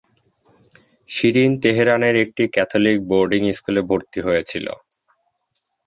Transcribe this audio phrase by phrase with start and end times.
[1.09, 4.65] শিরিন তেহরানের একটি Catholic boarding স্কুলে ভর্তি হয়েছিল।